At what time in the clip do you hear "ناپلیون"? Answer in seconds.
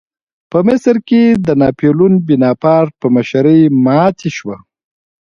1.61-2.13